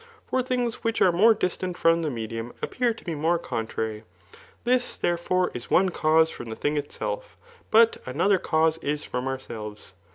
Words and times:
For 0.31 0.41
things 0.41 0.83
which 0.83 0.99
are 0.99 1.11
more 1.11 1.35
distant 1.35 1.77
from 1.77 2.01
the 2.01 2.09
medium, 2.09 2.53
appear 2.63 2.91
to 2.91 3.03
be 3.03 3.13
more 3.13 3.37
contrary. 3.37 4.03
This, 4.63 4.97
therefore, 4.97 5.51
is 5.53 5.69
one 5.69 5.89
cause 5.89 6.31
from 6.31 6.49
the 6.49 6.55
thing 6.55 6.75
itself} 6.75 7.37
but 7.69 7.97
another 8.07 8.39
cause 8.39 8.79
is 8.79 9.03
from 9.03 9.25
otirselves. 9.25 9.93